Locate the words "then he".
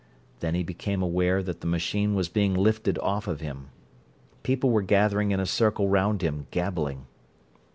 0.39-0.63